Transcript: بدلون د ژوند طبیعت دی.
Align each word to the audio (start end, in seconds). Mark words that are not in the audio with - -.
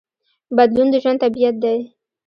بدلون 0.57 0.87
د 0.91 0.95
ژوند 1.03 1.21
طبیعت 1.23 1.55
دی. 1.63 1.79